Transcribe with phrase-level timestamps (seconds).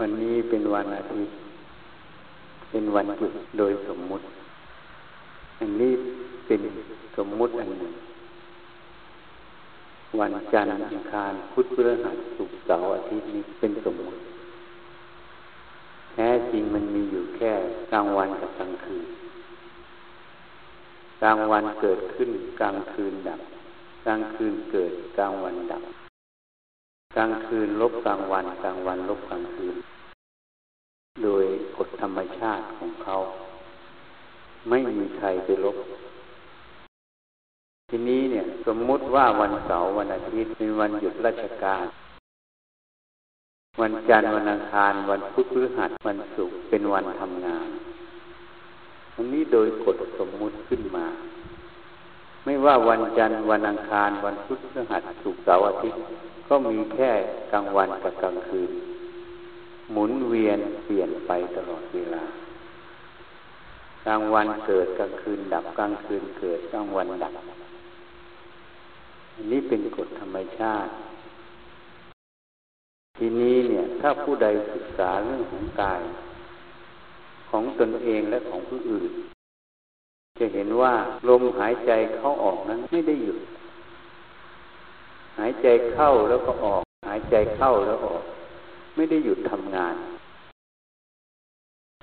[0.00, 1.34] วันนี้เป็นวันอาทิตย์
[2.70, 4.24] เป็นวันหยุดโดยสมมุติ
[5.60, 5.92] อันนี้
[6.46, 6.60] เป็น
[7.16, 7.92] สมมุติอันหนึ่ง
[10.20, 14.20] วันจันทร์อังคารพุธพฤหัสศุกร์เสาร์อาทิตย์นี้เป็นสมมุติ
[16.12, 17.52] แท้จริงมันมีอยู่แค่
[17.92, 19.04] กลางวันกับกลางคืน
[21.22, 22.30] กลางวันเกิดขึ้น
[22.60, 23.40] กลางคืนดับ
[24.06, 25.82] กลางคืนเกิดกลางวันดับ
[27.16, 29.76] กลางคืนลบกลางวันกลางวันลบกลางคืน
[31.24, 31.44] โดย
[31.76, 33.16] กฎธรรมชาติของเขา
[34.68, 35.76] ไม่มีใครไปลบ
[37.90, 41.84] ทีนี้เนี่ย สมมุติว่าวันเสาร์วันอาทิตย์เป็นวันหยุดราชการ
[43.80, 47.68] วันจันทร์วันอังคาร วันพุธพฤหัสวันศุกร์เป็นวันทำงาน
[49.14, 51.06] อันนี้โดยกฎสมมุติขึ้นมา
[52.44, 56.00] ไม่ว่าวันจันทร์วันอังคาร วันพุธพฤหัสศุกร์เสาร์อาทิตย์
[56.54, 57.10] ก็มีแค่
[57.52, 58.70] กลางวันกับกลางคืน
[59.92, 62.24] หมุนเวียนเปลี่ยนไปตลอดเวลา
[64.06, 67.32] กลางวันเกิดกลางคืนดับกลางคืนเกิดกลางวันดับ
[69.34, 70.90] อันนี้เป็นกฎธรรมชาติ
[73.16, 76.02] ทีนี้เนี่ยถ้าผู้ใดศึกษาเรื่องของกาย
[77.50, 79.12] ของตนเองและของผู้อื่น
[80.38, 80.92] จะเห็นว่า
[81.28, 83.38] ลมหายใจเข้าออกนั้นไม่ได้หยุด
[85.38, 88.22] หายใจเข้าแล้วก็ออก หายใจเข้าแล้วออก
[88.96, 89.94] ไม่ได้หยุดทำงาน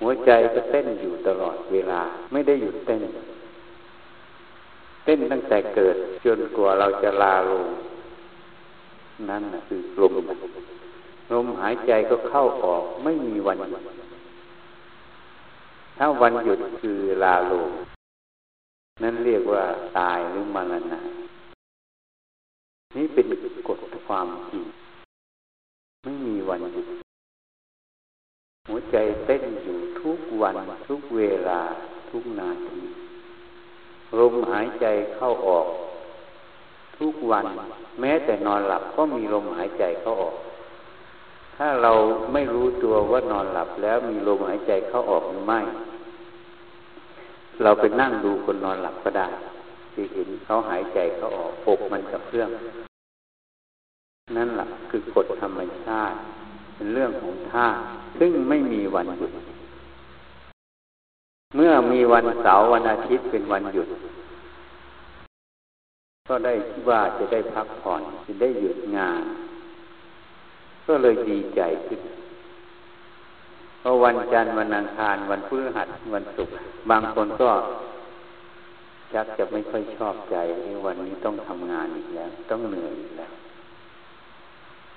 [0.02, 3.02] หัวใจก็เต้นอยู่ตลอดเวลา ไม่ได้หยุดเต้น
[5.04, 7.66] เต้นตั้งแต่เกิด จนกว่าเราจะลาลง
[9.30, 10.14] นั่นคือลม
[11.34, 13.82] ลมหายใจก็เข้าออก ไม่มีวันหยุด
[15.98, 17.70] ถ้าวันหยุดคือลาลง
[19.04, 19.64] นั่นเรียกว่า
[19.98, 21.00] ตายหรือมรณะ
[22.98, 23.26] นี่เป็น
[23.68, 24.64] กฎความจริง
[26.04, 26.88] ไม่มีวันหยุด
[28.68, 30.56] หัวใจเต้นอยู่ทุกวัน
[30.88, 31.60] ทุกเวลา
[32.10, 32.82] ทุกนาที
[34.20, 35.68] ลมหายใจเข้าออก
[37.00, 37.46] ทุกวัน
[38.00, 40.36] แม้แต่นอนหลับก็มีลมหายใจเข้าออก
[41.56, 41.92] ถ้าเรา
[42.34, 45.60] ไม่รู้ตัวว่านอนหลับแล้วมีลมหายใจเข้าออกหรือไม่
[47.64, 49.28] เราไปนั่งดูคนนอนหลับก็ได้
[49.94, 52.50] ที่เห็นเขาหายใจเข้าออกปกมันกับเรื่อง
[54.36, 56.18] นั่นแหละคือกฎธรรมชาติ
[56.76, 57.80] เป็นเรื่องของธาตุ
[58.20, 59.32] ซึ่งไม่มีวันหยุด
[61.56, 63.88] เมื่อมีวันเสาร์วันอาทิตย์เป็นวันหยุด
[66.30, 66.54] ก็ได้
[66.90, 69.22] ว่าจะได้พักผ่อนจะได้หยุดงาน
[70.88, 72.00] ก็เลยดีใจขึ้น
[73.80, 76.56] เพราะวันจันทร์วันอังคารวันพฤหัสวันศุกร์
[76.90, 77.52] บางคนก็
[79.14, 80.36] ชักจะไม่ค่อยชอบใจ
[80.86, 83.32] วันนี้ต้องทำงานอีกแล้ว ต้องเหนื่อยอีกแล้ว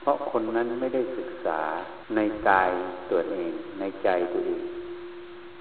[0.02, 1.60] เพราะคนนั้นไม่ได้ศึกษา
[2.14, 2.70] ในกาย
[3.10, 4.62] ตัวเอง ในใจตัวเอง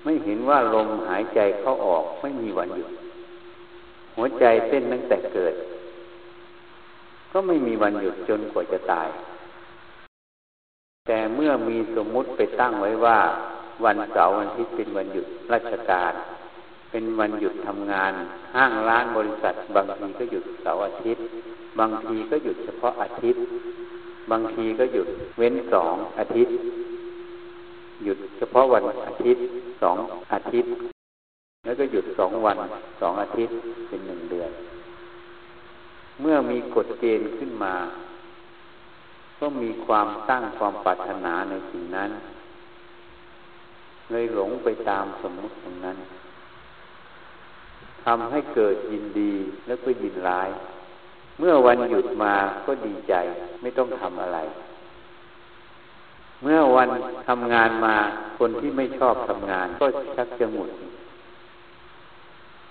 [0.04, 2.90] ไม่เห็นว่าลมหายใจเข้าออกไม่มีวันหยุด
[4.16, 5.54] หัวใจเต้นตั้งแต่เกิด
[7.32, 9.10] ก็ไม่มีวันหยุดจนกว่าจะตาย
[11.08, 13.20] แต่เมื่อมีสมมุติไปตั้งไว้ว่า
[13.86, 16.14] วันเสาร์วันอาทิตย์เป็นวันหยุดราชการ
[16.92, 18.12] เป็นวันหยุดทำงาน
[18.56, 21.24] ห้างร้านบริษัท บางทีก็หยุดเสาร์อาทิตย์
[21.80, 23.42] บางทีก็หยุดเฉพาะอาทิตย์
[24.32, 26.54] บางทีก็หยุดเว้นสองอาทิตย์
[28.04, 29.44] หยุดเฉพาะวันอาทิตย์
[29.82, 29.98] สอง
[30.34, 30.72] อาทิตย์
[31.66, 32.58] แล้วก็หยุดสองวัน
[33.02, 33.56] สองอาทิตย์
[33.88, 34.52] เป็นหนึ่งเดือน
[36.22, 37.76] เมื่อมีกฎเกณฑ์ขึ้นมา
[39.40, 42.12] ก็มีความตั้งความปรารถนาในสิ่งนั้น
[44.12, 45.98] เลยหลงไปตามสมมติตรงนั้น
[48.06, 49.34] ทำให้เกิดยินดี
[49.68, 50.50] แล้วก็ยินร้าย
[51.44, 52.34] เมื่อวันหยุดมา
[52.66, 53.14] ก็ดีใจ
[53.62, 54.40] ไม่ต้องทำอะไร
[56.44, 56.90] เมื่อวัน
[57.28, 57.96] ทำงานมา
[58.40, 59.86] คนที่ไม่ชอบทำงาน ก็
[60.16, 60.70] ชักจะหมุด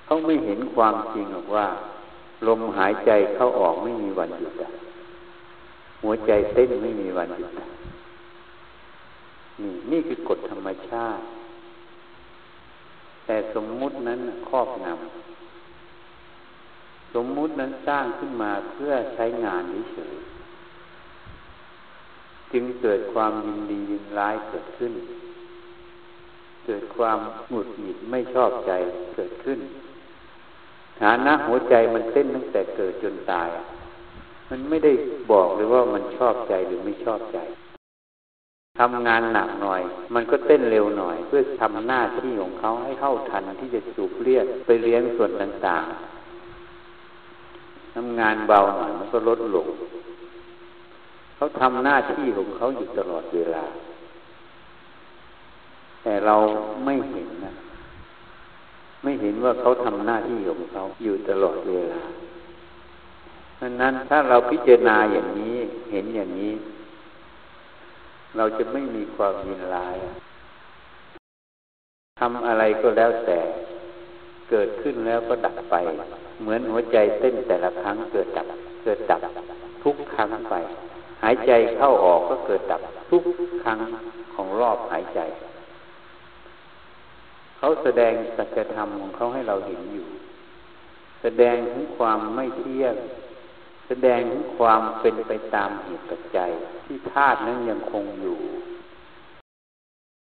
[0.05, 1.67] เขาไม่เห็นความจริงหรอกว่า
[2.47, 4.53] ลมหายใจเข้าออกไม่มีวันหยุด
[6.03, 7.51] หัวใจเต้นไม่มีวันหยุด
[9.61, 11.23] นี่นี่คือกฎธรรมชาติ
[13.25, 15.30] แต่สมมุตินั้นครอบงำ
[17.15, 19.63] สมมุตินั้นสร้างขึ้นมาเพื่อใช้งาน
[19.93, 20.15] เฉย
[22.53, 24.93] จึงเกิดความยินดียินร้ายเกิดขึ้น
[26.67, 27.19] เกิดความ
[27.49, 28.73] หงุดหงิดไม่ชอบใจ
[29.15, 29.59] เกิดขึ้น
[31.01, 33.49] ฐานะหัวใจมันเต้นตั้งแต่เกิดจนตาย
[34.51, 34.93] มันไม่ได้
[35.31, 37.39] บอกเลยว่ามันชอบใจหรือไม่ชอบใจ
[38.79, 39.83] ทำงานหนักหน่อย
[40.15, 46.20] มันก็เต้นเร็วหน่อย เพื่อทำหน้าที่ของเขาให้เข้าทันที่จะสูบเลือดไปเลี้ยงส่วนต่างๆ
[48.01, 49.67] ทำงานเบาหน่อยมันก็ลดลง
[51.37, 53.65] เขาทำหน้าที่ของเขาอยู่ตลอดเวลา
[56.03, 56.37] แต่เรา
[56.85, 57.53] ไม่เห็นนะ
[59.03, 62.03] ไม่เห็นว่าเขาทำหน้าที่ของเขาอยู่ตลอดเวลา
[63.61, 65.57] ดังนั้นถ้าเราพิจารณาอย่างนี้
[65.93, 66.53] เห็นอย่างนี้
[68.37, 69.97] เราจะไม่มีความยินร้าย
[72.21, 73.41] ทำอะไรก็แล้วแต่
[74.51, 75.75] เกิดขึ้นแล้วก็ดับไป
[76.41, 78.47] เหมือนหัวใจเต้นแต่ละครั้งเกิดดับ
[78.85, 79.23] เกิดดับ
[79.85, 80.55] ทุกครั้งไป
[81.23, 82.81] หายใจเข้าออกก็เกิดดับ
[83.11, 83.23] ทุก
[83.63, 83.79] ครั้ง
[84.35, 85.21] ของรอบหายใจ
[87.59, 90.07] เขาแสดงสัจธรรมของเขาให้เราเห็นอยู่
[91.23, 92.95] แสดงถึงความไม่เที่ยง
[93.89, 96.51] แสดงถึงความเป็นไปตามเหตุปัจจัย
[96.85, 98.39] ที่ธาตุนั้นยังคงอยู่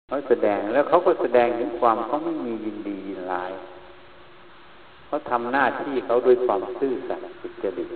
[0.08, 3.52] เขาแสดงแล้วเขาก็แสดงถึงความเขาไม่มียินดียินร้าย
[5.10, 7.90] เขาทำหน้าที่เขาด้วยความซื่อสัตย์สุจริต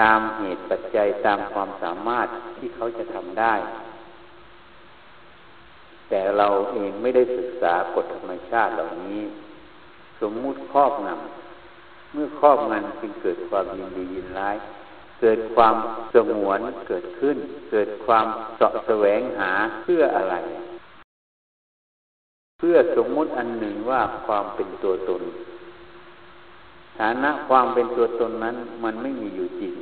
[0.00, 2.26] ตามเหตุปัจจัยตามความสามารถ
[2.56, 3.54] ที่เขาจะทำได้
[6.08, 9.20] แต่เราเองไม่ได้ศึกษากฎธรรมชาติเหล่านี้
[10.20, 14.56] สมมุติครอบงำเมื่อครอบงำจึงเกิดความยินดียินร้าย
[15.20, 15.76] เกิดความ
[16.14, 16.58] สงวน
[16.88, 17.36] เกิดขึ้น
[17.70, 18.26] เกิดความ
[18.56, 19.50] เสาะแสวงหา
[19.82, 20.34] เพื่ออะไร
[22.70, 25.22] พื่อสมมุติอันหนึ่งว่าความเป็นตัวตน
[26.98, 29.74] ฐานะความเป็นตัวตนนั้น มันไม่มีอยู่จริง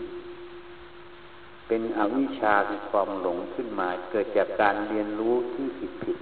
[1.69, 6.19] เป็นอวิชชาคือความหลงขึ้นมา เกิดจากการเรียนรู้ที่ผิดผิด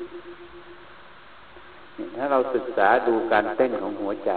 [2.16, 4.32] ถ้าเราศึกษาดูการเต้นของหัวใจ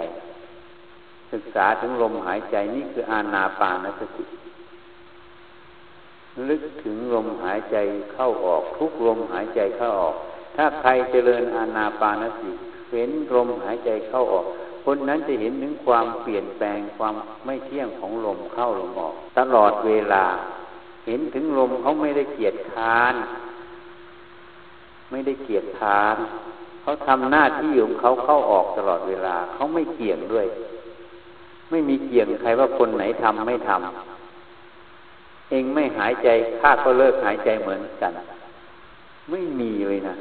[1.34, 4.26] ศึกษาถึงลมหายใจนี่คืออาณาปานสติ
[6.50, 7.78] ลึกถึงลมหายใจ
[8.14, 10.18] เข้าออก ทุกลมหายใจเข้าออก
[10.58, 12.52] ถ้าใครเจริญอานาปานสติ
[12.92, 14.46] เห็นลมหายใจเข้าออก
[14.86, 17.16] คนนั้นจะเห็นถึงความเปลี่ยนแปลงความ
[17.46, 20.26] ไม่เที่ยงของลมเข้าลมออก ตลอดเวลา
[21.06, 23.16] เห็นถึงลมเขาไม่ได้เกียจค้าน
[25.12, 26.18] ไม่ได้เกียจค้าน
[26.82, 30.48] เขาทำหน้าที่ของเขาเข้าออกตลอดเวลาเขาไม่เกี่ยงด้วย
[31.70, 36.28] ไม่มีเกี่ยงใครว่าคนไหนทำไม่ทำเองไม่หายใจ
[36.60, 38.14] ข้าก็เลิกหายใจเหมือนกัน
[39.32, 40.16] ไม่มีเลยนะ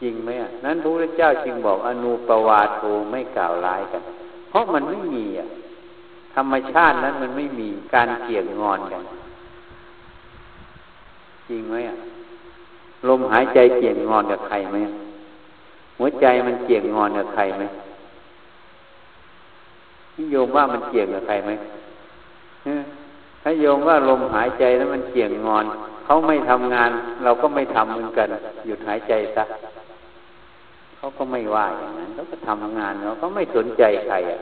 [0.00, 2.80] จริงไหมอะนั้นพระพุทธเจ้าจึงบอกอนุปวาโท
[3.10, 4.02] ไม่กล่าวร้ายกัน
[4.48, 5.46] เพราะมันไม่มีอะ
[6.34, 9.02] ธรรมชาตินั้นมันไม่มีการเกี่ยงงอนกัน
[11.48, 11.96] จริงไหมอะ
[13.08, 14.78] ลมหายใจเกี่ยงงอนกับใครไหม
[15.98, 17.64] หัวใจมันเกี่ยงงอนกับใครไหม
[20.18, 21.50] นิยมว่ามันเกี่ยงกับใครไหม
[23.42, 25.64] ถ้าโยมว่าลมหายใจนั้นมันเกี่ยงงอน
[26.04, 26.90] เขาไม่ทำงาน
[27.24, 28.28] เราก็ไม่ทำเหมือนกัน
[28.66, 29.44] หยุดหายใจซะ
[31.04, 34.40] เขาก็ไม่ว่าอย่างนั้นเขาก็ทำงานเขาเขาไม่สนใจใครอะ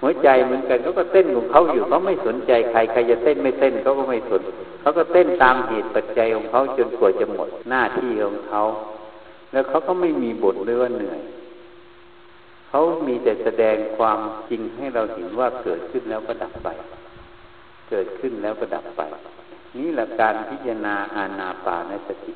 [0.00, 4.42] หัวใจเหมือนกันเขาก็เต้นของเขาอยู่เขาไม่สนใจใครใครจะเต้นไม่เต้นเขาก็ไม่สน
[4.80, 8.62] เขาก็เต้นตามเหตุปัจจัยของเขาจนกว่าจะหมดหน้าที่ของเขา
[9.52, 11.20] แล้วเขาก็ไม่มีบทด้วยว่าเหนื่อย
[12.68, 16.68] เขามีแต่แสดงความจริงให้เราเห็นว่าเกิดขึ้นแล้วก็ดับไป
[17.90, 19.02] เกิดขึ้นแล้วก็ดับไป
[19.76, 22.34] นี่แหละการพิจารณาอาณาปานสติ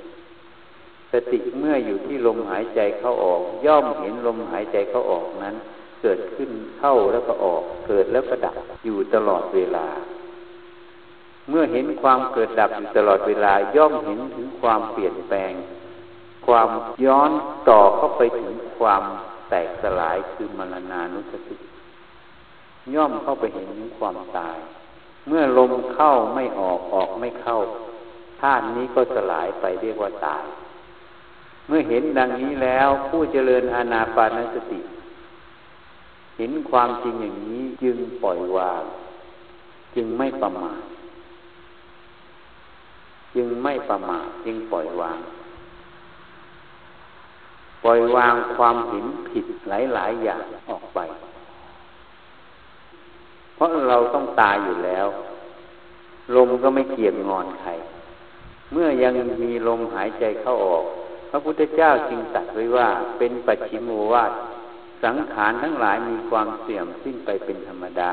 [1.12, 5.56] สติเมื่ออยู่ที่ลมหายใจเข้าออก ย่อมเห็นลมหายใจเข้าออกนั้น
[6.02, 9.86] เกิดขึ้นเข้าแล้วก็ออก เกิดแล้วก็ดับอยู่ตลอดเวลา
[11.48, 15.52] เมื่อเห็นความเกิดดับอยู่ตลอดเวลา ย่อมเห็นถึงความเปลี่ยนแปลง
[16.46, 16.68] ความ
[17.04, 17.30] ย้อน
[17.68, 19.02] ต่อเข้าไปถึงความ
[19.48, 21.56] แตกสลายคือมรณานุสติ
[22.94, 24.56] ย่อมเข้าไปเห็นถึงความตาย
[25.28, 27.58] เมื่อลมเข้าไม่ออกออกไม่เข้า
[28.40, 30.44] ธาตุนี้ก็สลายไปเรียกว่าตาย
[31.68, 34.80] เมื่อเห็นดังนี้แล้ว ผู้เจริญอานาปานสติ
[36.36, 38.82] เห็นความจริงอย่างนี้จึงปล่อยวาง
[39.94, 40.80] จึงไม่ประมาท
[43.34, 45.18] จึงไม่ประมาทจึงปล่อยวาง
[47.84, 50.98] ปล่อยวางความเห็นผิดหลายๆอย่างออกไป
[53.54, 55.06] เพราะเราต้องตายอยู่แล้ว
[56.36, 57.70] ลมก็ไม่เกี่ยงงอนใคร
[58.72, 60.84] เมื่อยังมีลมหายใจเข้าออก
[61.30, 64.32] พระพุทธเจ้าจึงตรัสไว้ว่าเป็นปัจฉิมโมวาท
[65.04, 68.12] สังขารทั้งหลายมีความเสื่อมสิ้นไปเป็นธรรมดา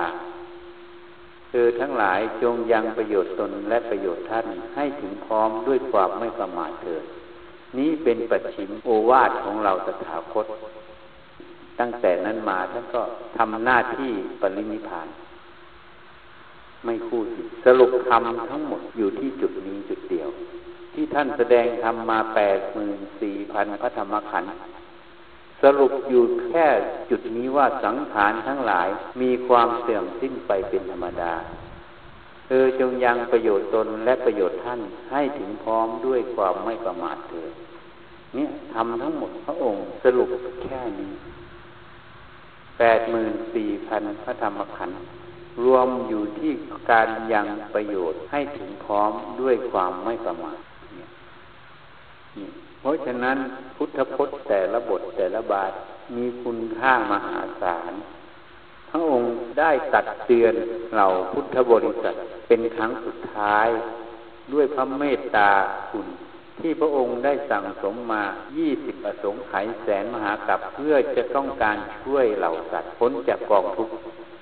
[1.50, 4.46] เธอทั้งหลายจงยังประโยชน์ตนและประโยชน์ท่าน
[4.76, 7.04] ให้ถึงพร้อมด้วยความไม่ประมาทเถิด
[7.78, 10.46] นี้เป็นปัจฉิมโอวาทของเราตถาคต
[11.80, 13.02] ตั้งแต่นั้นมาท่านก็
[13.38, 15.08] ทำหน้าที่ปรินิพาน
[16.86, 20.30] ไม่คู่สิสรุปธรรมทั้งหมดอยู่ที่จุดนี้จุดเดียว
[20.96, 24.52] ที่ท่านแสดงทำมาแปดหมื่นสี่พันพระธรรมขันธ์
[25.64, 26.68] สรุปอยู่แค่
[27.10, 28.88] จุดนี้ว่าสังขารทั้งหลาย
[29.22, 31.34] มีความเสื่อมสิ้นไปเป็นธรรมดา
[32.46, 37.52] เธอจงยังประโยชน์ตนและประโยชน์ท่านให้ถึงพร้อมด้วยความไม่ประมาทเถิด
[38.34, 40.30] เนี่ยทำทั้งหมดพระองค์สรุป
[40.64, 41.12] แค่นี้
[42.80, 45.00] แปดหมื่นสี่พันพระธรรมขันธ์
[45.64, 46.52] รวมอยู่ที่
[46.92, 49.12] การยังประโยชน์ให้ถึงพร้อม
[49.42, 50.58] ด้วยความไม่ประมาท
[52.80, 53.38] เพราะฉะนั้น
[53.78, 55.72] พุทธพจน์แต่ละบทแต่ละบาท
[56.16, 57.94] มีคุณค่ามหาศาล
[58.90, 60.54] พระองค์ได้ตัดเตือน
[60.94, 62.16] เหล่าพุทธบริษัท
[62.48, 63.68] เป็นครั้งสุดท้าย
[64.54, 65.52] ด้วยพระเมตตา
[65.92, 66.08] คุณ
[66.62, 68.24] ที่พระองค์ได้สั่งสมมา
[68.66, 73.94] 20 อสงไขยแสนมหากรัปเพื่อจะต้องการช่วยเหล่าสัตว์พ้นจากกองทุกข์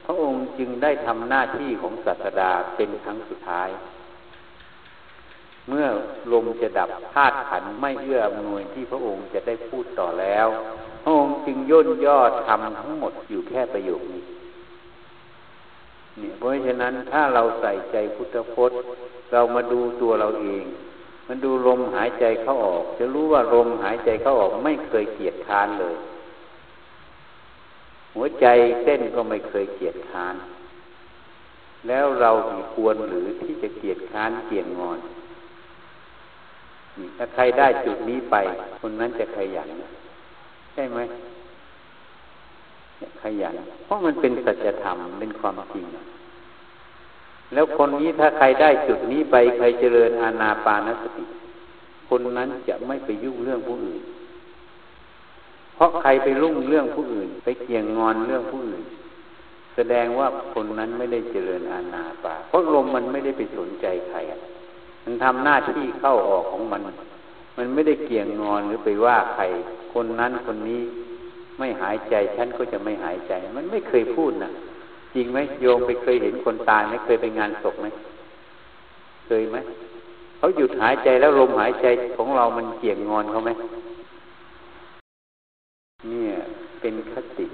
[0.06, 3.70] พระองค์จึงได้ทำหน้าที่ของศาสดาเป็นครั้งสุดท้าย
[5.70, 5.86] เมื่อ
[6.32, 10.48] ลมจะดับธาตุขันไม่เอื้ออำนวยที่พระองค์จะได้พูดต่อแล้ว
[11.03, 14.24] พระองค์จึงย่นย่อทำทั้งหมดอยู่แค่ประโยคนี้
[16.17, 18.79] เนี่ยเพราะฉะนั้นถ้าเราใส่ใจพุทธพจน์
[19.32, 20.63] เรามาดูตัวเราเอง
[21.27, 25.96] มันดูลมหายใจเข้าออก จะรู้ว่าลมหายใจเข้าออกไม่เคยเกียดค้านเลย
[28.15, 28.46] หัวใจ
[28.84, 30.36] เต้นก็ไม่เคยเกียดค้าน
[31.88, 32.32] แล้วเรา
[32.74, 35.00] ควรหรือที่จะเกียดค้านเกียงงอน
[37.18, 38.36] ถ้าใครได้จุดนี้ไป
[38.82, 39.70] คนนั้นจะขยัน
[40.74, 41.00] ใช่ไหม
[43.22, 45.86] ขยันเพราะมันเป็นสัจธรรมเป็นความจริง
[47.54, 51.26] แล้วคนนี้ถ้าใครได้จุดนี้ไป ใครเจริญอาณาปานสติ
[52.10, 54.02] คนนั้นจะไม่ไปยุ่งเรื่องผู้อื่น
[55.76, 58.84] เพราะใครไปรุ่งเรื่องผู้อื่น ไปเกี่ยงงอนเรื่องผู้อื่น
[59.76, 64.18] แสดงว่าคนนั้นไม่ได้เจริญอาณาปาเพราะลมมันไม่ได้ไปสนใจใคร
[65.03, 66.81] มันทำหน้าที่เข้าออกของมัน
[67.57, 69.43] มันไม่ได้เกี่ยงงอนหรือไปว่าใคร
[69.93, 70.81] คนนั้นคนนี้
[71.60, 74.50] ไม่หายใจฉันก็จะไม่หายใจ มันไม่เคยพูดนะ
[75.13, 77.88] จริงไหมโยมไปเคยเห็นคนตายไหมเคยไปงานศพไหม
[79.25, 79.57] เคยไหม
[80.38, 83.51] เขาหยุดหายใจแล้วลมหายใจของเรามันเกี่ยงงอนเขาไหม
[86.10, 86.33] เนี่ย
[86.81, 87.45] เป็นคติ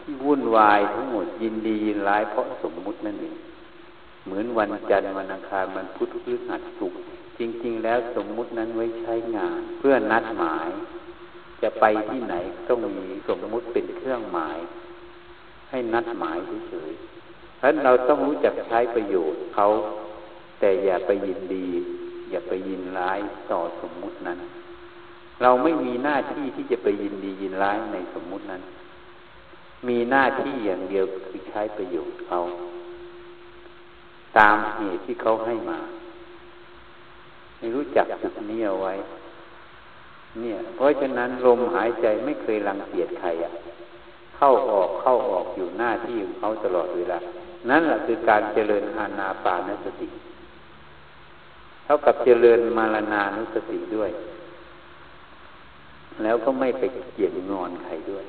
[0.00, 3.34] ที่วุ่นวายทั้งหมดยินดียินร้ายเพราะสมมุตินั่นเอง
[4.26, 6.92] เหมือนวันจันทร์วันอังคารมันพุธพฤหัสสุก
[7.38, 10.68] จริง ๆ แล้วสมมุตินั้นไว้ใช้งาน เพื่อนัดหมาย
[11.62, 12.34] จะไปที่ไหน
[12.68, 14.58] ต้องมีสมมุติเป็นเครื่องหมาย
[15.70, 19.66] ให้นัดหมายเฉยๆเพราะเราต้องรู้จักใช้ประโยชน์เขา
[20.60, 21.66] แต่อย่าไปยินดี
[22.30, 23.18] อย่าไปยินร้าย
[23.50, 24.38] ต่อสมมุตินั้น
[25.42, 28.62] เราไม่มีหน้าที่ที่จะไปยินดียินร้ายในสมมุตินั้น
[29.88, 32.40] มีหน้าที่อย่างเดียวคือใช้ประโยชน์เขา
[34.38, 35.78] ตามเหตุที่เขาให้มา
[37.58, 38.94] ไม่รู้จักจุดนี้เอาไว้
[40.40, 43.52] เนี่ย เพราะฉะนั้นลมหายใจไม่เคยรังเกียจใครอะ่ะ
[44.36, 47.18] เข้าออกเข้าออกอยู่หน้าที่ของเขาตลอดเวลา
[47.70, 50.08] นั่นแหละคือการเจริญอาณาปานสติ
[51.84, 54.10] เท่ากับเจริญมารณานุสติด้วย
[56.22, 58.24] แล้วก็ไม่ไปเกี่ยงงอนใครด้วย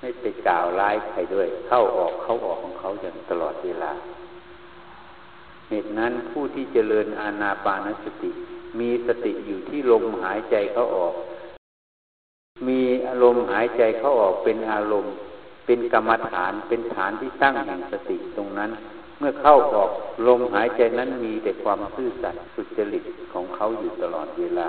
[0.00, 3.92] ไม่ไปกล่าวร้ายใครด้วย เข้าออกเข้าออกของเขาอย่างตลอดเวลา
[5.70, 8.30] เหตุนั้นผู้ที่เจริญอาณาปานสติ
[8.78, 11.14] มีสติอยู่ที่ลมหายใจเขาออก
[12.68, 15.14] มีอารมณ์หายใจเข้าออกเป็นอารมณ์
[15.66, 18.70] เป็นกรรมฐานเป็นฐานที่ตั้งแห่งสติตรงนั้น
[19.18, 19.90] เมื่อเข้าออก
[20.26, 24.68] ลมหายใจนั้นมีแต่ความซื่อสัตย์สุจริตของเขาอยู่ตลอดเวลา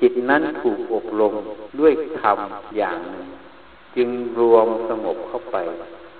[0.00, 1.34] จิตนั้นถูกอบรม
[1.80, 2.38] ด้วยธรรม
[2.76, 3.26] อย่างหนึ่ง
[3.96, 4.08] จึง
[4.40, 5.56] รวมสงบเข้าไป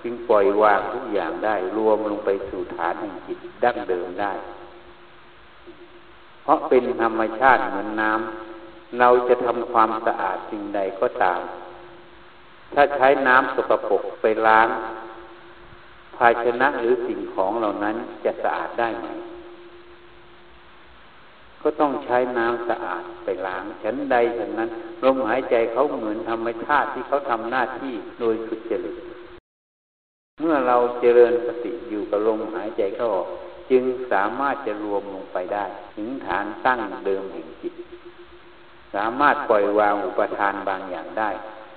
[0.03, 4.33] จึงปล่อยวางทุกอย่างได้ รวมลงไปสู่ฐานแห่งจิตดั้งเดิมได้
[6.43, 11.41] เพราะเป็นธรรมชาติเหมือนน้ำเราจะทำความสะอาดสิ่งใดก็ตาม
[12.73, 14.67] ถ้าใช้น้ำสกปรกไปล้าง
[16.15, 19.07] ภาชนะหรือสิ่งของเหล่านั้นจะสะอาดได้ไหม
[21.61, 24.69] ก็ต้องใช้น้ำสะอาดไปล้างฉันใดฉันนั้น
[25.03, 28.95] ลมหายใจเขาเหมือนธรรมชาติที่เขาทำหน้าที่โดยสุจริต
[30.41, 33.27] เมื่อเราเจริญสติอยู่กับลมหายใจเข้าออก
[33.71, 35.65] จึงสามารถจะรวมลงไปได้
[35.95, 37.73] ถึงฐานตั้งเดิมแห่งจิต
[38.95, 41.29] สามารถปล่อยวางอุปทานบางอย่างได้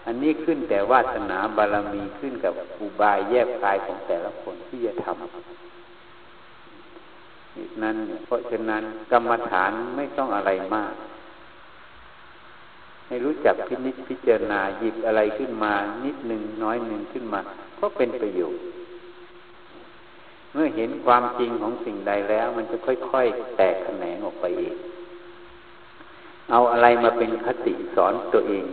[0.06, 5.16] อันนี้ขึ้นแต่วาสนาบารมีขึ้นกับอุบายแยบคายของแต่ละคนที่จะทำ
[7.82, 10.94] นั้นเพราะฉะนั้นกรรมฐานไม่ต้องอะไรมาก
[13.06, 15.72] ให้รู้จักพินิจพิจารณาหยิบอะไรขึ้นมา
[16.04, 17.40] นิดหนึ่งน้อยหนึ่งขึ้นมา
[17.80, 18.62] ก็เป็นประโยชน์
[20.52, 24.76] เมื่อเห็นความจริงของสิ่งใดแล้ว มันจะค่อยๆแตกแขนงออกไปเอง
[26.50, 28.64] เอาอะไรมาเป็นคติสอนตัวเอง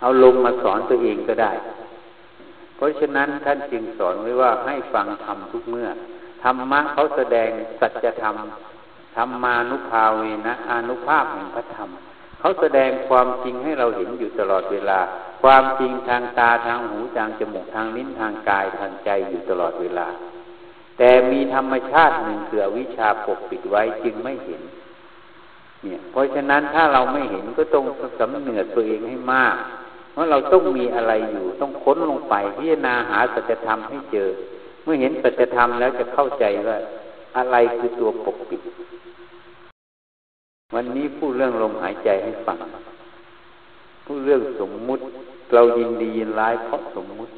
[0.00, 1.52] เอาลมมาสอนตัวเองก็ได้
[2.76, 5.88] เพราะฉะนั้นท่านจึงสอนไว้ว่าให้ฟังธรรมทุกเมื่อ
[6.42, 7.50] ธรรมะเขาแสดง
[7.80, 8.36] สัจธรรม
[9.16, 11.88] ธรรมานุภาเวนะอนุภาพแห่งพระธรรม
[12.40, 15.00] เขาแสดงความจริงให้เราเห็นอยู่ตลอดเวลา
[15.44, 20.08] ความจริงทางตาทางหูทางจมูกทางลิ้นทางกายทางใจอยู่ตลอดเวลา
[20.98, 24.62] แต่มีธรรมชาติหนึ่งคือวิชาปกปิดไว้จึงไม่เห็น
[25.82, 27.84] เนี่ย เพราะฉะนั้นถ้าเราไม่เห็นก็ต้อง
[28.18, 29.56] สำเนือตัวเองให้มาก
[30.12, 34.28] เพราะเราต้องมีอะไรอยู่ต้องค้นลงไปพิจารณาหาสัจธรรมให้เจอ
[34.82, 36.78] เมื่อเห็นสัจธรรมแล้วจะเข้าใจว่า
[37.36, 38.60] อะไรคือตัวปกปิด
[40.74, 42.58] วันนี้พูดเรื่องลมหายใจให้ฟัง
[44.04, 45.02] พูดเรื่องสมมุติ
[45.54, 47.32] เรายินดียินร้ายเพราะสมมุติ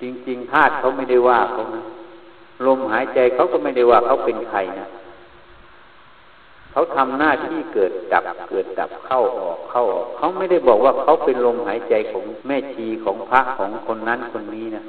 [0.00, 1.84] จริงๆธาตุเขาไม่ได้ว่าเขานะ
[2.66, 4.86] ลมหายใจเขาก็ไม่ได้ว่าเขาเป็นใครนะ
[6.72, 14.84] เขาทำหน้าที่เกิดดับเกิดดับเข้าออกเข้าออกเขาไม่ได้บอกว่าเขาเป็นลมหายใจของแม่ชีของพระของคนนั้นคนนี้นะ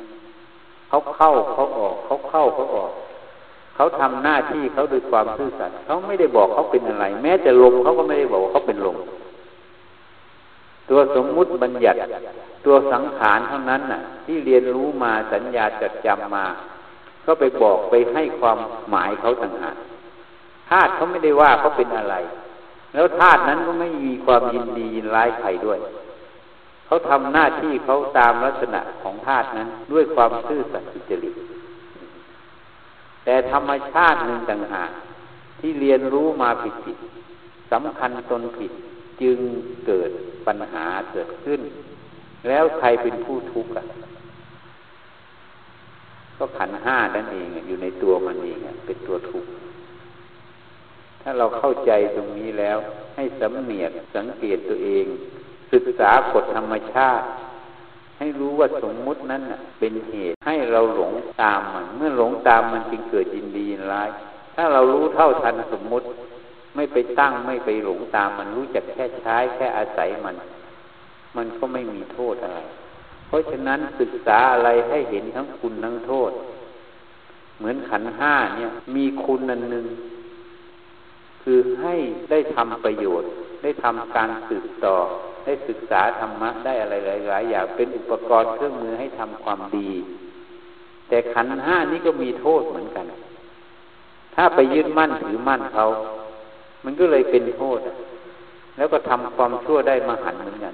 [0.89, 2.91] เขาเข้าเขาออกเขาเข้าเขาออก
[3.75, 8.97] เขาทำหน้าที่เขาด้วยความซื่อสัตย์เขาไม่ได้บอกเขาเป็นอะไร แม้แต่ลมเขาก็ไม่ได้บอกว่าเขาเป็นลม
[10.89, 11.97] ตัวสมมุติบัญญัติ
[12.65, 16.45] ตัวสังขารเท่านั้นน่ะ ที่เรียนรู้มาสัญญาจัดจำมา
[17.25, 18.59] ก็ไปบอกไปให้ความ
[18.89, 19.77] หมายเขาต่างหาก
[20.69, 22.15] ธาตุเขาไม่ได้ว่าเขาเป็นอะไร
[22.93, 25.79] แล้วธาตุนั้นก็ไม่มีความยินดียินร้ายใครด้วย
[26.85, 31.35] เขาทำหน้าที่เขาตามลักษณะของธาตุนั้น ด้วยความซื่อสัตย์จริต
[33.25, 34.91] แต่ธรรมชาติหนึ่งต่างหาก
[35.59, 36.97] ที่เรียนรู้มาผิดผิด
[37.71, 38.71] สำคัญตนผิด
[39.21, 39.37] จึง
[39.87, 40.09] เกิด
[40.47, 41.61] ปัญหาเกิดขึ้น
[42.47, 43.85] แล้วใครเป็นผู้ทุกข์อะ
[46.37, 49.49] ก็ขันห้านั่นเองอยู่ในตัวมันเองเป็นตัวทุกข์
[51.21, 52.77] ถ้าเราเข้าใจตรงนี้แล้ว
[53.15, 55.05] ให้สำเนียกสังเกตตัวเอง
[55.73, 57.25] ศึกษากฎธรรมชาติ
[58.17, 59.41] ให้รู้ว่าสมมุตินั้น
[59.79, 64.09] เป็นเหตุให้เราหลงตามมัน เมื่อหลงตามมันจึงเกิดยินดียินร้าย
[64.55, 66.05] ถ้าเรารู้เท่าทันสมมุติ
[66.75, 70.35] ไม่ไปตั้งไม่ไปหลงตามมันรู้จักแค่ใช้แค่อาศัยมัน
[71.37, 72.59] มันก็ไม่มีโทษอะไร
[73.27, 76.31] เพราะฉะนั้นศึกษาอะไรให้เห็นทั้งคุณทั้งโทษ
[77.57, 79.85] เหมือนขันห้าเนี่ย มีคุณนันหนึ่ง
[81.43, 81.95] คือให้
[82.31, 83.29] ได้ทำประโยชน์
[83.63, 84.97] ได้ทำการสืบต่อ
[85.45, 86.95] ได้ศึกษาธรรมะได้อะไร
[87.29, 89.89] หลายๆอย่างเป็นอุปกรณ์เครื่องมือให้ทำความดี
[91.07, 93.05] แต่ขันห้านี้ก็มีโทษเหมือนกัน
[94.35, 95.85] ถ้าไปยึดมั่นถือมั่นเขา
[96.83, 97.79] มันก็เลยเป็นโทษ
[98.77, 100.73] แล้วก็ทำความชั่วได้มาหันเหมือนกัน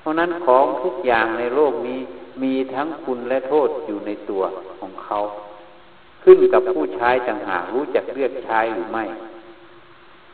[0.00, 2.00] เพราะนั้นของทุกอย่างในโลกนี้
[2.42, 4.42] มีทั้งคุณและโทษอยู่ในตัว
[4.78, 5.18] ของเขา
[6.24, 9.04] ขึ้นกับผู้ใช้ต่างหากรู้จักเลือกใช้หรือไม่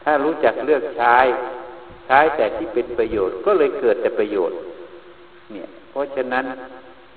[0.02, 1.16] ถ้ารู้จักเลือกใช้
[2.06, 4.56] ใช้แต่ที่เป็นประโยชน์ก็เลยเกิดแต่ประโยชน์
[5.52, 6.44] เนี่ย เพราะฉะนั้น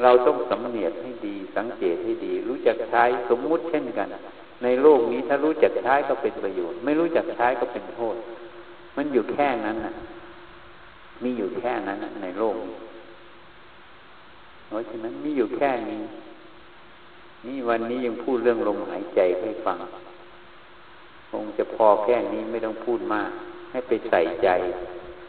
[0.03, 4.07] เราต้องสำเนียกให้ดีสังเกตให้ดี รู้จักใช้สมมุติเช่นกัน
[4.63, 8.15] ในโลกนี้ถ้ารู้จักใช้ก็เป็นประโยชน์ ไม่รู้จักใช้ก็เป็นโทษ
[8.97, 9.93] มันอยู่แค่นั้นน่ะ
[11.23, 12.55] มีอยู่แค่นั้นในโลก
[14.67, 16.01] เพราะฉะนั้นมีอยู่แค่นี้
[17.47, 19.77] นี่วันนี้ยังพูดเรื่องลมหายใจให้ฟัง
[21.29, 23.29] คงจะพอแค่นี้ไม่ต้องพูดมาก
[23.71, 24.49] ให้ไปใส่ใจ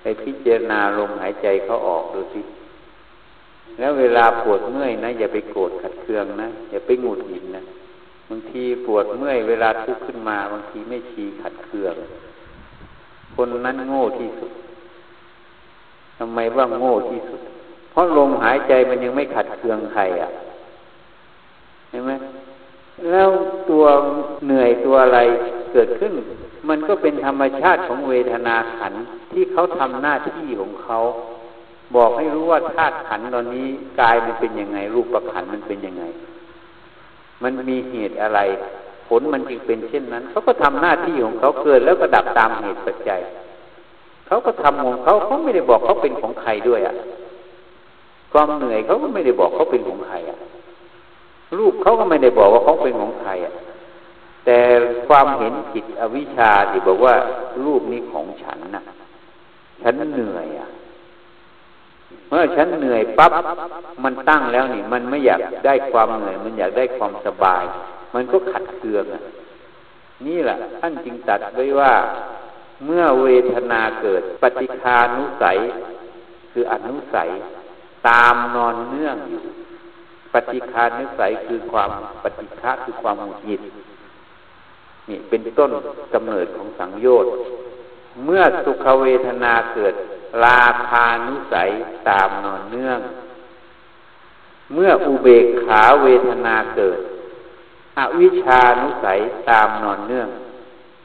[0.02, 2.40] ไปพิจารณาลมหายใจเขาออกดูสิ
[3.78, 7.62] แล้วเวลาปวดเมื่อยนะอย่าไปโกรธขัดเคืองนะอย่าไปหงุดหงิดนะ
[8.30, 11.94] บางทีปวดเมื่อยเวลาทุกข์ขึ้นมา บางทีไม่ชีขัดเคือง
[13.34, 14.52] คนนั้นโง่ที่สุด
[16.18, 17.40] ทำไมว่าโง่ที่สุด
[17.90, 20.30] เพราะลมหายใจมันยังไม่ขัดเคืองใครอะ
[21.90, 22.10] เห็นไหม
[23.10, 23.28] แล้ว
[23.70, 23.84] ตัว
[24.46, 25.20] เหนื่อยตัวอะไร
[25.72, 26.12] เกิดขึ้น
[26.68, 28.92] มันก็เป็นธรรมชาติของเวทนาขัน
[29.32, 30.98] ที่เขาทำหน้าที่ของเขา
[31.96, 33.66] บอกให้รู้ว่าธาตุขันตอนนี้
[34.00, 36.04] กายมันเป็นยังไง รูปประขันมันเป็นยังไง
[37.42, 38.40] มันมีเหตุอะไร
[39.08, 43.20] ผลมันจึงเป็นเช่นนั้น เขาก็ทำหน้าที่ของเขาเกิดแล้วก็ดับตามเหตุปัจจัย
[44.26, 46.94] เขาก็ทำของเขาเขาไม่ได้บอกเขาเป็นของใครด้วยอะ่ะ
[48.32, 50.38] ความเหนื่อยเขาก็ไม่ได้บอกเขาเป็นของใครอะ่ะ
[51.58, 53.54] รูปเขาก็ไม่ได้บอกว่าเขาเป็นของใครอะ
[54.44, 54.58] แต่
[55.08, 57.14] ความเห็นผิดอวิชชาที่บอกว่า
[57.64, 58.82] รูปนี้ของฉันน่ะ
[59.82, 60.68] ฉันเหนื่อยอะ
[62.30, 63.32] เมื่อฉันเหนื่อยปั๊บ
[64.04, 67.64] มันตั้งแล้วนี่ มันไม่อยากได้ความเหนื่อย มันอยากได้ความสบาย
[68.14, 69.04] มันก็ขัดเคือง
[70.26, 71.92] นี่แหละท่านจึงตัดไว้ว่า
[72.86, 75.58] เมื่อเวทนาเกิดปฏิคานุสัย
[76.52, 77.28] คืออนุสัย
[78.08, 79.42] ตามนอนเนื่องอยู่
[80.34, 81.90] ปฏิคานิสัยคือความ
[82.22, 83.60] ปฏิฆะคือความหงุดหงิด
[85.08, 85.70] นี่เป็นต้น
[86.14, 87.32] กำเนิดของสังโยชน์
[88.24, 89.94] เมื่อสุขเวทนาเกิด
[90.44, 91.70] ราคานุสัย
[92.08, 93.00] ตามนอนเนื่อง
[94.74, 96.98] เมื่ออุเบกขาเวทนาเกิด
[97.98, 99.18] อวิชานุสัย
[99.50, 100.28] ตามนอนเนื่อง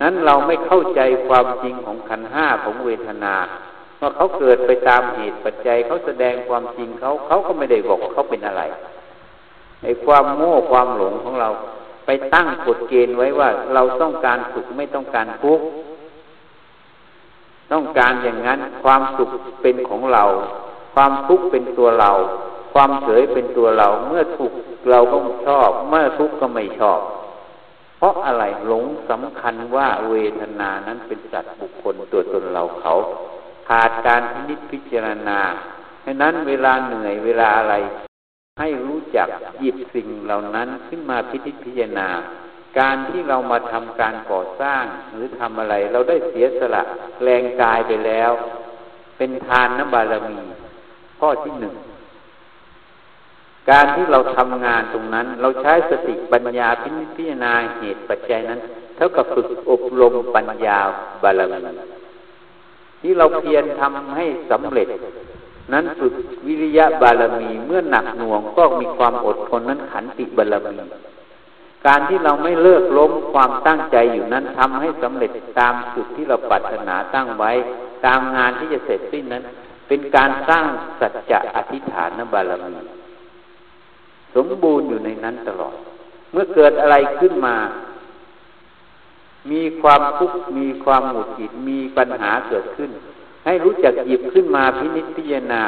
[0.02, 3.36] นั้นเราไม่เข้าใจความจริงของขันห้าของเวทนา
[4.00, 8.64] ว่าเขาเกิดไปตามเหตุปัจจัยเขาแสดงความจริงเขาเขาก็ไม่ได้บอกเขาเป็นอะไร
[9.84, 11.50] ไอ้ความโง่ความหลงของเรา
[12.06, 15.66] ไปตั้งกฎเกณฑ์ไว้ว่าเราต้องการสุขไม่ต้องการทุกข์
[17.72, 19.30] ต้องการอย่างนั้น ความสุข
[19.62, 20.24] เป็นของเรา
[20.96, 22.12] ความทุกข์เป็นตัวเรา
[22.74, 24.58] ความเฉยเป็นตัวเรา เมื่อทุกข์
[24.90, 27.00] เราก็ชอบ เมื่อทุกข์ก็ไม่ชอบ
[27.98, 32.94] เพราะอะไรหลงสำคัญว่าเวทนานั้นเป็นสัตว์บุคคลตัวตนเราเขา
[33.70, 35.40] ขาดการพินิจพิจารณา
[36.06, 37.76] ฉะนั้นเวลาเหนื่อยเวลาอะไร
[38.60, 39.28] ให้รู้จัก
[39.60, 42.08] หยิบสิ่งเหล่านั้นขึ้นมาพิจิตพิจารณา
[42.80, 44.84] การที่เรามาทำการก่อสร้าง
[45.14, 46.84] หรือทำอะไร เราได้เสียสละ
[47.24, 48.32] แรงกายไปแล้ว
[49.18, 50.40] เป็นทานน้ำบารมี
[51.20, 51.76] ข้อที่หนึ่ง
[53.70, 58.60] การที่เราทำงานตรงนั้น เราใช้สติปัญญาพิพิจารณาเหตุปัจจัยนั้น
[58.96, 60.78] เท่ากับฝึกอบรมปัญญา
[61.24, 61.60] บารมี
[63.02, 64.88] ที่เราเพียรทำให้สำเร็จ
[65.74, 66.14] นั้นฝึก
[66.46, 70.78] วิริยะบารมีเมื่อหนักหน่วงก็มีความอดทนนั้นขันติบารมี
[71.88, 77.52] การที่เราไม่เลิกล้มความตั้งใจอยู่นั้นทำให้สำเร็จตามจุดที่เราปรารถนาตั้งไว้
[78.06, 79.44] ตามงานที่จะเสร็จสิ้นนั้น
[79.88, 80.66] เป็นการสร้าง
[81.00, 82.76] สัจจะอธิษฐานบารมี
[84.36, 85.76] สมบูรณ์อยู่ในนั้นตลอด
[86.32, 87.56] เมื่อเกิดอะไรขึ้นมา
[89.52, 92.92] มีความทุกข์มีความหงุดหงิดมีปัญหาเกิดขึ้น
[93.46, 95.64] ให้รู้จักหยิบขึ้นมาพินิจพิจารณา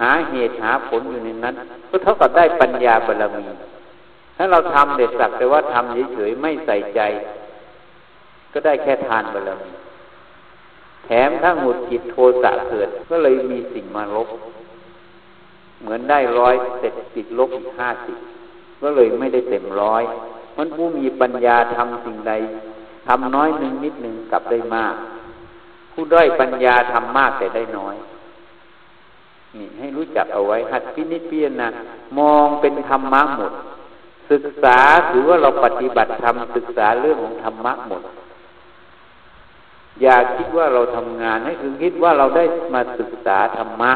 [0.00, 1.54] หาเหตุหาผลอยู่ในนั้น
[1.90, 3.46] ก็เท่ากับได้ปัญญาบารมี
[4.42, 7.00] ถ้าเราทำเด็ดสักแต่ว่าทำเฉยๆไม่ใส่ใจ
[8.52, 9.72] ก็ได้แค่ทานบารมี
[11.04, 14.28] แถมถ้าหงุดจิตโทสะเกิด ก็เลยมีสิ่งมาลบ
[15.80, 18.16] เหมือนได้ร้อยเสร็จติดลบอีกห้าสิบ
[18.82, 20.02] ก็เลยไม่ได้เต็มร้อย
[20.56, 22.32] มันผู้มีปัญญาทำสิ่งใด
[23.06, 24.94] ทำน้อยหนึ่งนิดหนึ่งกลับได้มาก
[25.92, 27.96] ผู้ด้อยปัญญาทำมากแต่ได้น้อย
[29.54, 31.68] นี่ให้รู้จักเอาไว้หัดพินิจพิจารณา
[32.18, 33.52] มองเป็นธรรมะหมด
[34.30, 34.78] ศึกษา
[35.10, 38.02] ถือว่าเราปฏิบัติธรรมศึกษาเรื่องของธรรมะหมด
[40.02, 43.92] อย่าคิดว่าเราทำงานให้คือคิดว่าเราได้มาศึกษาธรรมะ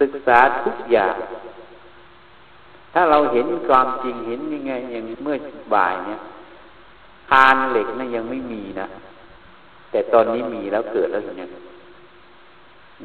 [0.00, 1.14] ศึกษาทุกอย่าง
[2.94, 5.36] ถ้าเราเห็นความจริงเห็นยังไงอย่างเมื่อ
[5.74, 6.20] บ่ายเนี่ย
[7.30, 8.86] คานเหล็กนะั่นยังไม่มีนะ
[9.90, 11.46] แต่ตอนนี้มีแล้วเกิดแล้วอย่างนี้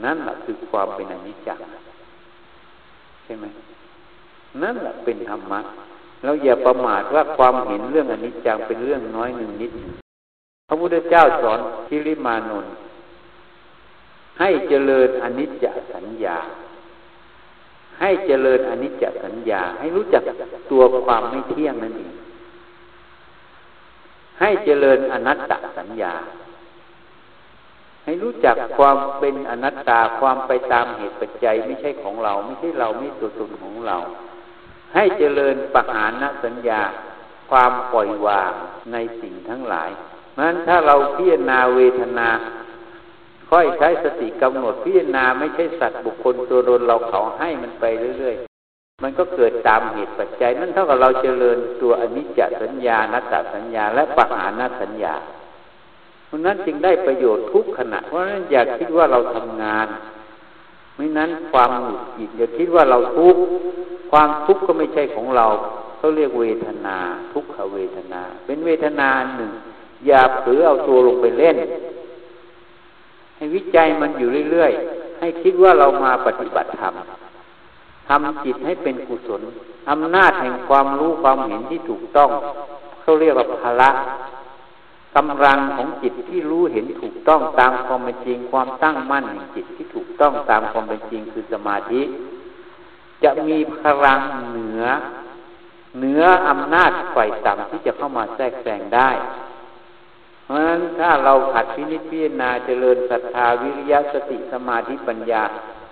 [0.03, 1.71] นั่นแหละคือความเป็นอนิจจ์
[3.23, 3.45] ใช่ไหม
[4.61, 5.59] นั่นแหละเป็นธรรมะ
[6.23, 9.71] เราอย่าประมาทว่าความเห็นเรื่องอนิจจังเป็นเรื่องน้อยหนึ่งนิด
[10.67, 12.73] พระพุทธเจ้าสอนคิริมานนท์
[14.39, 16.37] ให้เจริญอนิจจสัญญา
[18.01, 20.23] ให้เจริญอนิจจสัญญา ให้รู้จัก
[20.71, 22.13] ตัวความไม่เที่ยงนั่นเอง
[24.39, 26.13] ให้เจริญอนัตตสัญญา
[28.03, 33.97] ให้รู้จักความเป็นอนัตตาความไปตามเหตุปัจจัยไม่ใช่ของเรา ไม่ใช่เราไม่ตัวตนของเรา
[34.95, 36.81] ให้เจริญปหานสัญญา
[37.51, 38.53] ความปล่อยวาง
[38.91, 39.89] ในสิ่งทั้งหลาย
[40.33, 42.29] เพราะฉะนั้นถ้าเราพิจารณาเวทนา
[43.51, 47.85] ค่อยใช้สติกำหนดพิจารณาไม่ใช่สัตว์บุคคลตัวตนเราเขาให้มันไป
[48.17, 55.15] เรื่อยๆ มันก็เกิดตามเหตุปัจจัย นั่นเท่ากับเราเจริญตัวอนิจจสัญญานัตตสัญญา และปหานสัญญา
[56.25, 59.87] เพราะนั้นจึงได้ประโยชน์ทุกขณะ เพราะนั้นอย่าคิดว่าเราทำงาน
[60.95, 63.41] ไม่นั้นความหงุดหงิดอย่าคิดว่าเราทุกข์
[64.11, 65.45] ความทุกข์ก็ไม่ใช่ของเรา
[65.97, 66.97] เขาเรียกเวทนา
[67.33, 69.51] ทุกขเวทนา เป็นเวทนาหนึ่ง
[70.07, 71.57] อย่าเผลอเอาตัวลงไปเล่น
[73.37, 76.93] ให้วิจัยมันอยู่เรื่อยๆ ให้คิดว่าเรามาปฏิบัติธรรม
[78.07, 79.41] ทำจิตให้เป็นกุศล
[79.89, 82.29] อำนาจแห่งความรู้ความเห็นที่ถูกต้อง
[83.01, 83.89] เขาเรียกว่าภละ
[85.15, 92.01] กำลังของจิตที่รู้เห็นถูกต้องตามความเป็นจริง ความตั้งมั่นแห่งจิตที่ถูกต้องตามความเป็นจริงคือสมาธิ
[93.23, 94.83] จะมีพลังเหนือ
[95.97, 99.09] เหนืออำนาจฝ่ายต่ำที่จะเข้ามาแทรกแซงได้
[100.43, 105.43] เพราะฉะนั้นถ้าเราขัดพินิจพิจารณาเจริญศรัทธาวิริยะสติสมาธิปัญญา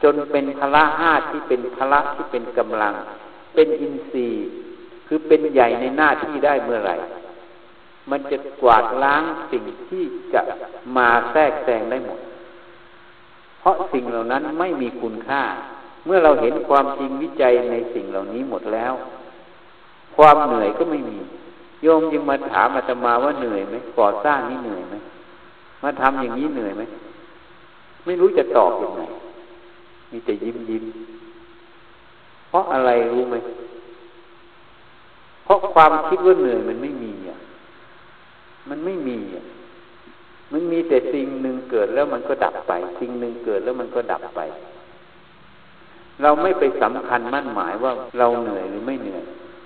[0.04, 2.94] จนเป็นพละห้าที่เป็นพละที่เป็นกำลัง
[3.56, 4.46] เป็นอินทรีย์
[5.08, 6.96] คือเป็นใหญ่ในหน้าที่ได้เมื่อไหร่
[8.12, 10.42] มันจะกวาดล้างสิ่งที่จะ
[10.98, 12.20] มาแทรกแซงได้หมด
[13.60, 15.42] เพราะสิ่งเหล่านั้นไม่มีคุณค่า
[16.06, 18.94] เมื่อเราเห็นความจริงวิจัยในสิ่งเหล่านี้หมดแล้ว
[20.16, 21.20] ความเหนื่อยก็ไม่มี
[21.84, 24.96] โยมยังมาถามอาตมาว่าเหนื่อยไหมก่อสร้างนี่เหนื่อยไหม
[25.84, 26.84] มาทำอย่างนี้เหนื่อยไหม
[28.06, 29.02] ไม่รู้จะตอบอยังไง
[30.12, 30.84] มีแต่ยิ้มยิ้ม
[32.50, 33.36] เพราะอะไรรู้ไหม
[35.44, 37.03] เพราะความคิดว่าเหนื่อยมันไม่มี
[38.70, 39.18] มันไม่มี
[40.54, 44.42] มันมีแต่สิ่งหนึ่งเกิดแล้วมันก็ดับไป สิ่งหนึ่งเกิดแล้วมันก็ดับไป
[46.22, 49.24] เราไม่ไปสำคัญมั่นหมายว่าเราเหนื่อยหรือไม่เหนื่อย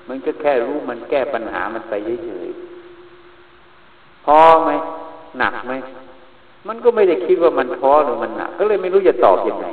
[0.10, 1.94] มันก็แค่รู้มันแก้ปัญหามันไป
[2.26, 4.72] เฉยๆพอไหม
[5.40, 5.74] หนักไหม
[6.68, 9.68] มันก็ไม่ได้คิดว่ามันท้อหรือมันหนัก ก็เลยไม่รู้จะตอบยังไง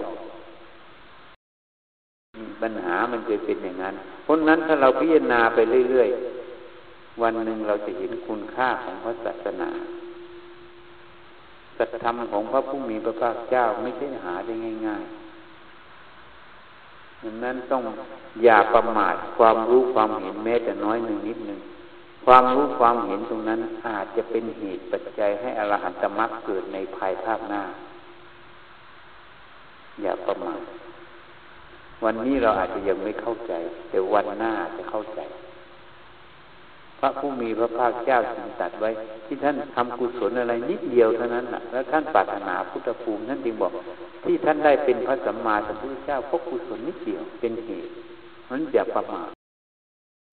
[2.63, 5.59] ปัญหามันจะเป็นอย่างนั้น เพราะนั้นถ้าเราพิจารณาไป
[5.91, 6.34] เรื่อยๆ
[7.21, 9.71] วันหนึ่งเราจะเห็นคุณค่าของพระศาสนา
[11.77, 14.53] สัจธรรมของพระผู้มีพระภาคเจ้าไม่ใช่หาได้
[14.87, 15.13] ง่ายๆ
[17.23, 17.83] ดังนั้นต้อง
[18.45, 21.61] อย่าประมาทความรู้ความเห็นแม้แต่น้อยหนึ่งนิดหนึ่ง
[22.25, 27.63] ความรู้ความเห็นตรงนั้นอาจจะเป็นเหตุปัจจัยให้อรหันตมรรคเกิดในภายภาคหน้า
[30.03, 30.61] อย่าประมาท
[32.05, 33.53] วันนี้เราอาจจะยังไม่เข้าใจ
[33.89, 35.21] แต่วันหน้าจะเข้าใจ
[37.01, 38.91] พระผู้มีพระภาคเจ้าทรงตัดไว้
[39.27, 43.73] ที่ท่านทำกุศลอะไรนิดเดียวเท่านั้นแหละแล้วท่านปรารถนาพุทธภูมิท่านจึงบอก
[44.25, 47.91] ที่ท่านได้เป็นพระสัมมาสัมพุทธเจ้าเพราะกุศลนิดเดียวเป็นเหตุ
[48.51, 49.29] นั้นอย่าประมาท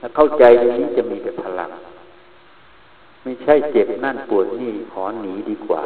[0.01, 1.69] ถ้าเข้าใจอย่างนี้จะมีแต่พลัง
[3.23, 5.83] ไม่ใช่เจ็บนั่นปวดนี่ขอหนีดีกว่า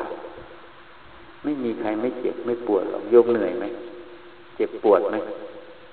[1.43, 3.65] ไม่มีใครไม่เจ็บไม่ปวดหรอกโยมเหนื่อยไหม
[4.55, 5.15] เจ็บปวดไหม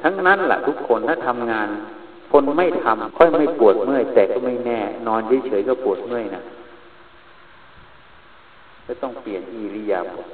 [0.03, 1.69] ทั้งนั้นแหละทุกคนถ้าทำงาน
[2.33, 6.43] คนไม่ทำค่อยไม่ปวดเมื่อยแต่ก็ไม่แน่ นอนเฉยๆก็ปวดเมื่อยนะ
[8.87, 10.29] ก็ต้องเปลี่ยนอิริยาบถ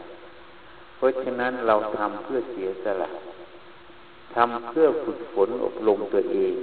[0.96, 3.11] เพราะฉะนั้นเราทำเพื่อเสียสละ
[4.34, 6.54] ทำเพื่อฝึกฝนอบรมตัวเอง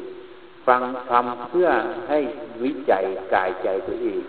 [0.67, 1.67] ฟังทำเพื่อ
[2.09, 2.19] ให้
[2.63, 4.21] วิจัยกายใจตัวเอง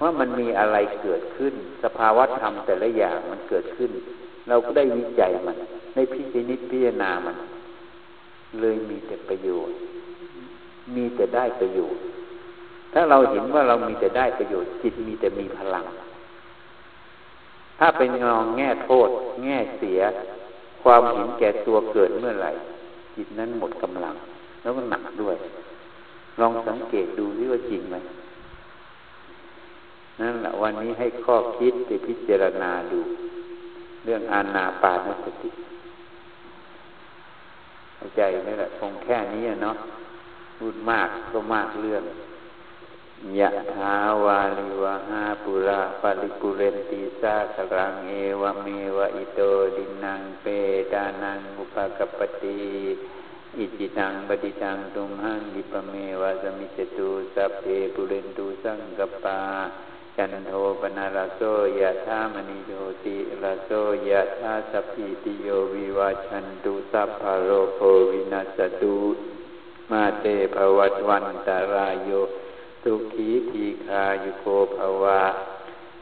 [0.00, 3.90] ว่ามันมีอะไรเกิดขึ้น สภาวะธรรมแต่ละอย่างมันเกิดขึ้น
[4.48, 5.56] เราก็ได้วิจัยมัน
[5.94, 7.36] ในพิจิตรพิจารณามัน
[8.60, 9.76] เลยมีแต่ประโยชน์
[10.96, 12.02] มีแต่ได้ประโยชน์
[12.92, 15.84] ถ้าเราเห็นว่าเรามีแต่ได้ประโยชน์ จิตมีแต่มีพลัง
[17.78, 19.08] ถ้าเป็นงองแง่โทษ
[19.44, 20.00] แง่เสีย
[20.82, 22.50] ความเห็นแก่ตัวเกิดเมื่อไหร่
[23.16, 24.14] จิตนั้นหมดกำลัง
[24.62, 25.36] แล้วก็หนักด้วย
[26.40, 27.96] ลองสังเกตดูที่ว่าจริงไหม
[30.20, 33.00] นั่นแหละวันนี้ให้ข้อคิดไปพิจารณาดู
[34.04, 35.50] เรื่องอาณาปานสติ
[37.96, 39.76] เข้าใจไหมล่ะคงแค่นี้เนาะ
[40.58, 42.04] พูดมากก็มากเรื่อง
[43.38, 43.94] ยะทา
[44.24, 48.66] วาลิวะหาปุราปาริปุเรนติสาครังเอวเม
[48.96, 49.40] วะอิโต
[49.76, 50.46] ดินังเป
[50.92, 52.60] ดานังอุปกปติ
[53.58, 59.40] อิจฉิตังปัตถิตังตุมหัง ขิปปะเมวะ สะมิชฌะตุสัพเพปูเรนตุสังกัปปา
[60.16, 61.40] จันโทปัณณะระโส
[61.80, 62.72] ยะถา มะณิโช
[63.04, 63.70] ติระโส
[64.10, 68.96] ยะถาสัพพีติโยวิวัชชันตุสัพพะโรโควินัสสะตุ
[69.90, 72.10] มาเต ภะวัตวันตะราโย
[72.82, 74.46] สุขีทีฆายุโก
[74.76, 75.22] ภะวะ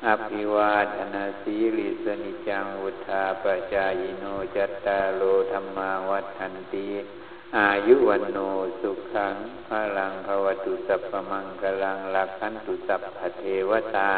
[0.06, 4.24] อะภิวาทะนะสีลิสสะ นิจจังวุฑฒาปจายโน
[4.56, 5.22] จัตตาโล
[5.52, 6.88] ธรรมาวัฏันติ
[7.58, 8.38] อายุวันโน
[8.80, 9.34] สุขัง
[9.68, 14.12] พลังภวตุสัพพมังกลังลักขันตุสัพพเทวตา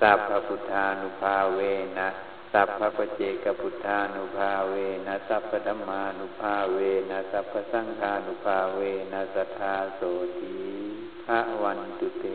[0.00, 1.60] สัพพพุทธานุภาเว
[1.98, 2.08] นะ
[2.56, 4.74] สัพพะปเจกพุทธานุภาเว
[5.06, 6.78] นะสัพพธรรมานุภาเว
[7.10, 8.80] นะสัพพสังฆานุภาเว
[9.12, 10.00] นะสัทธาโส
[10.40, 10.56] ตี
[11.24, 12.26] พระวันตุเต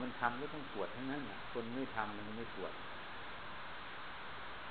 [0.00, 2.72] มันทำก็ต้องปวดทั้งนั้นคนไม่ทำมันไม่ปวด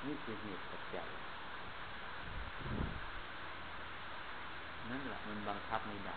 [0.06, 1.08] นี่คือเหตุปัจจัย
[4.90, 6.16] นั่นแหละมันบังคับไม่ได้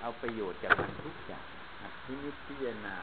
[0.00, 1.46] เอาประโยชน์จากมันทุกอย่าง
[2.04, 2.96] ที่นิพพิจารณา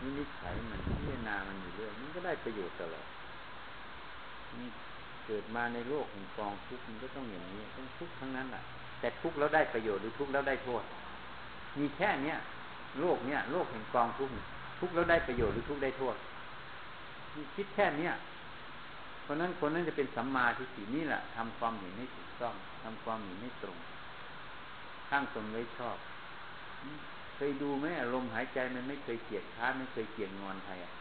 [0.00, 3.06] นินิฉัยมันพิจารณามันอยู่เรื่อยมันก็ได้ประโยชน์ตลอด
[4.60, 4.68] นี่
[5.26, 8.62] เกิดมาในโลกของกองทุกข์มันก็ต้องอย่างนี้ต้องทุกข์ทั้งนั้นแหละ
[9.00, 10.82] แต่ทุกข์แล้วได้ประโยชน์หรือทุกข์แล้วได้โทษ
[11.78, 12.36] มีแค่เนี้ย
[13.00, 14.32] โลกเนี้ยโลกแห่งกองทุกข์
[14.80, 16.16] ทุกข์แล้วได้ประโยชน์หรือทุกข์ได้โทษ
[17.34, 18.12] มีคิดแค่เนี้ย
[19.22, 23.78] เพราะนั้นคนนั้นจะเป็นสัมมาทิฏฐินี่แหละทำความเห็นให้ถูกต้องทำความเห็นให้ตรง
[25.10, 25.96] ข้างตรงไว้ชอบ
[27.36, 30.92] เคยดูไหมลมหายใจมันไม่เคยเกลียดค้าไม่เคยเกลียดงอนใครอะ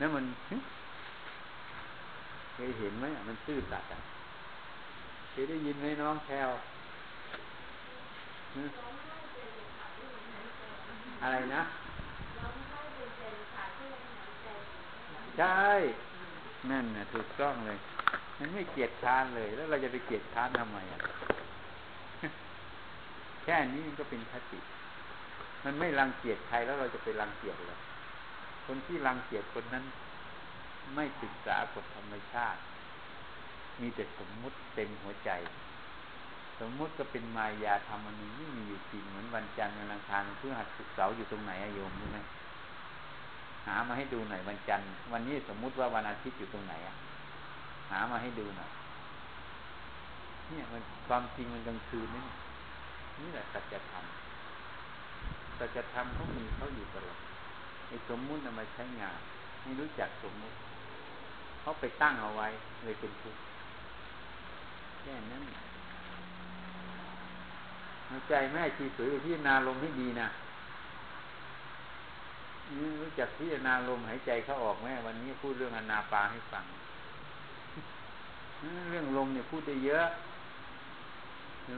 [0.00, 0.24] นั่นมัน
[2.54, 4.00] เคยเห็นไหมมันซื่อสัตย์อะ
[5.30, 6.50] เคยได้ยินไหมน้องแคล
[11.20, 11.62] อะไรนะ
[15.34, 15.44] ใช่
[16.70, 17.78] นั่นนะถูกต้องเลย
[18.38, 21.00] มันไม่เกียดค้านเลย แล้วเราจะไปเกียดค้านทำไมอะ
[21.37, 24.60] แค่นี้มันก็เป็นคติ
[25.64, 27.80] มันไม่รังเกียจใครแล้วเราจะไปรังเกียจเลย
[28.66, 29.84] คนที่รังเกียจคนนั้น
[30.94, 32.60] ไม่ศึกษากฎธรรมชาติ
[33.80, 35.30] มีแต่สมมุติเต็มหัวใจ
[36.60, 42.18] สมมุติก็เป็นมายาธรรมอันนี้ไม่มีอยู่จริงเหมือนวันจันทร์วันอังคารเพื่อหัดศึกเสาอยู่ตรงไหนอะโยมรู้ไหม
[43.66, 46.94] หามาให้ดูหน่อยวันจันทร์วันนี้สมมุติว่าวันอาทิตย์อยู่ตรงไหนอะ
[47.90, 48.70] หามาให้ดูหน่อย
[50.48, 52.24] เนี่ยมันความจริงมันกลางคืนนี่
[53.20, 54.04] นี่แหละสัจธรรม
[55.58, 57.20] สัจธรรมเขามีเขาอยู่ตลอด
[57.88, 59.18] ไอ้สมมุตินำมาใช้งาน
[59.62, 60.56] ไม่รู้จักสมมุติ
[61.60, 62.48] เขาไปตั้งเอาไว้
[62.84, 63.40] เลยเป็นทุกข์
[65.00, 65.42] แค่นั้น
[68.28, 70.28] ใจแม่ชีสวยพิจารณาลมให้ดีนะ
[73.02, 76.64] รู้จักพิจารณาลมหายใจเข้าออกไหมวันนี้พูดเรื่องอนาปาให้ฟัง
[78.90, 80.06] เรื่องลมเนี่ยพูดได้เยอะ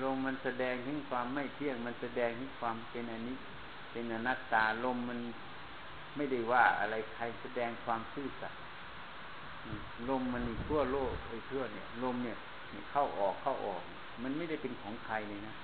[0.02, 3.36] ลมมันแสดงถึงความไม่เที่ยง มันแสดงถึงความเป็นอันนี้
[3.92, 5.20] เป็นอนัตตาลมมัน
[6.16, 8.60] ไม่ได้ว่าอะไรใครแสดงความซื่อสัตย์
[10.08, 12.36] ลมมันทั่วโลกไอ้ทั่วเนี่ย ลมเนี่ย
[12.90, 13.82] เข้าออกเข้าออก
[14.22, 15.54] มันไม่ได้เป็นของใครเลยนะ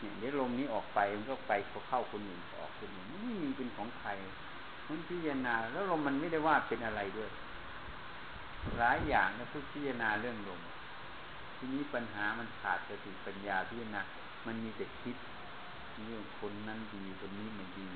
[0.00, 4.10] เนี่ยเดี๋ยวลมนี้ออกไปมันก็ไปเขาเข้าคนอื่นออกคนอื่นไม่มีเป็นของใคร
[4.88, 7.30] มันพิจารณา แล้วลมมันไม่ได้ว่าเป็นอะไรด้วย
[8.78, 10.60] หลายอย่างนะพูดพิจารณาเรื่องลม
[11.56, 14.00] ทีนี้ปัญหามันขาดสติปัญญาพิจารณา
[14.46, 15.16] มันมีแต่คิด
[16.04, 17.90] เรื่องคนนั้นดีคนนี้ไม่ดี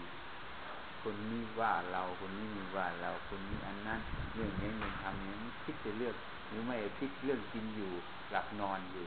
[1.03, 4.01] คนนี้ว่าเราคนนี้มีว่าเราคนนี้อันนั้น
[4.35, 6.15] เรื่องนี้มันทำอย่างนี้คิดแต่เรื่อง
[6.49, 7.93] หรือไม่คิดเรื่องกินอยู่
[8.31, 9.07] หลับนอนอยู่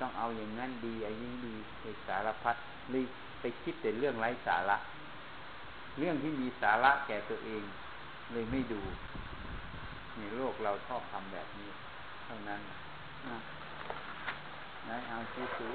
[0.00, 2.56] ต้องเอาอย่างนั้นดีอย่างนี้ดีในสารพัด
[2.90, 3.04] เลย
[3.40, 4.76] ไปคิดแต่เรื่องไร้สาระ
[5.98, 7.62] เรื่องที่มีสาระแก่ตัวเอง
[8.32, 8.80] เลยไม่ดู
[10.18, 11.70] ในโลกเราชอบทำแบบนี้
[12.24, 13.38] เท่านั้นนะ
[15.08, 15.74] เอาซื้อ